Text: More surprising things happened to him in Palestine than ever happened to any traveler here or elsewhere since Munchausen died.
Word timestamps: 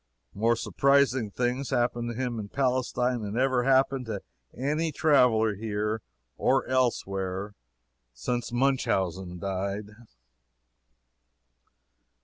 More 0.33 0.55
surprising 0.55 1.29
things 1.29 1.69
happened 1.69 2.09
to 2.09 2.17
him 2.19 2.39
in 2.39 2.49
Palestine 2.49 3.21
than 3.21 3.37
ever 3.37 3.65
happened 3.65 4.07
to 4.07 4.23
any 4.57 4.91
traveler 4.91 5.53
here 5.53 6.01
or 6.39 6.65
elsewhere 6.65 7.53
since 8.11 8.51
Munchausen 8.51 9.37
died. 9.37 9.91